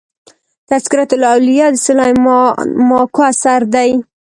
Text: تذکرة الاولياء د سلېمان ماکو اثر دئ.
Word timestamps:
تذکرة 0.69 1.09
الاولياء 1.17 1.69
د 1.73 1.77
سلېمان 1.87 2.45
ماکو 2.89 3.21
اثر 3.31 3.61
دئ. 3.73 3.91